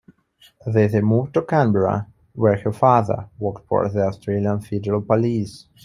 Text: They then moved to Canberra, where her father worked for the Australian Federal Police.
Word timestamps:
They 0.65 0.87
then 0.87 1.05
moved 1.05 1.35
to 1.35 1.43
Canberra, 1.43 2.07
where 2.33 2.59
her 2.59 2.73
father 2.73 3.29
worked 3.37 3.67
for 3.67 3.87
the 3.87 4.07
Australian 4.07 4.59
Federal 4.59 5.03
Police. 5.03 5.67